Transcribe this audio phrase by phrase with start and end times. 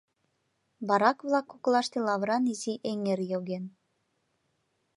[0.87, 3.65] Барак-влак коклаште лавыран изи эҥер йоген.